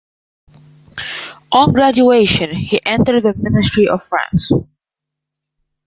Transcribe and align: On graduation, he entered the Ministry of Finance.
On 1.51 1.71
graduation, 1.71 2.49
he 2.55 2.83
entered 2.87 3.21
the 3.21 3.35
Ministry 3.35 3.87
of 3.87 4.01
Finance. 4.01 4.51